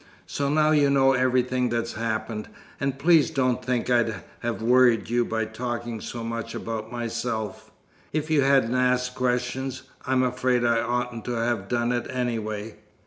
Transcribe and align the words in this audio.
So 0.25 0.49
now 0.49 0.71
you 0.71 0.89
know 0.89 1.13
everything 1.13 1.69
that's 1.69 1.93
happened; 1.93 2.49
and 2.79 2.97
please 2.97 3.29
don't 3.29 3.63
think 3.63 3.87
I'd 3.87 4.15
have 4.39 4.59
worried 4.63 5.11
you 5.11 5.23
by 5.23 5.45
talking 5.45 6.01
so 6.01 6.23
much 6.23 6.55
about 6.55 6.91
myself, 6.91 7.69
if 8.11 8.31
you 8.31 8.41
hadn't 8.41 8.73
asked 8.73 9.13
questions. 9.13 9.83
I'm 10.07 10.23
afraid 10.23 10.65
I 10.65 10.81
oughtn't 10.81 11.25
to 11.25 11.33
have 11.33 11.67
done 11.67 11.91
it, 11.91 12.07
anyway." 12.09 12.77